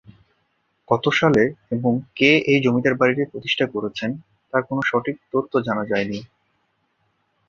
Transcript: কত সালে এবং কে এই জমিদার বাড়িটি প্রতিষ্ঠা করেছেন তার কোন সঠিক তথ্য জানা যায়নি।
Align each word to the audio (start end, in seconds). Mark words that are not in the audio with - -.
কত 0.89 1.05
সালে 1.19 1.43
এবং 1.71 1.93
কে 2.15 2.29
এই 2.51 2.59
জমিদার 2.65 2.95
বাড়িটি 2.95 3.23
প্রতিষ্ঠা 3.31 3.65
করেছেন 3.73 4.09
তার 4.53 4.61
কোন 4.67 4.77
সঠিক 4.89 5.15
তথ্য 5.33 5.53
জানা 5.67 5.83
যায়নি। 5.85 6.19